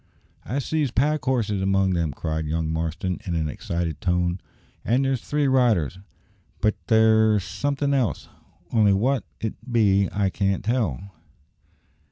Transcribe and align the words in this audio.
"I 0.43 0.57
sees 0.57 0.89
pack 0.89 1.23
horses 1.25 1.61
among 1.61 1.93
them," 1.93 2.11
cried 2.11 2.47
young 2.47 2.73
Marston 2.73 3.19
in 3.23 3.35
an 3.35 3.47
excited 3.47 4.01
tone; 4.01 4.41
"an' 4.83 5.03
there's 5.03 5.21
three 5.21 5.47
riders; 5.47 5.99
but 6.59 6.73
there's 6.87 7.43
som'thin' 7.43 7.93
else, 7.93 8.27
only 8.71 8.93
wot 8.93 9.23
it 9.39 9.53
be 9.71 10.09
I 10.11 10.31
can't 10.31 10.65
tell." 10.65 11.11